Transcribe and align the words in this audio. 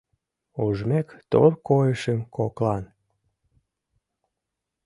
Ужмек 0.63 1.07
тор 1.31 1.51
койышым, 1.67 2.19
коклан. 2.35 2.83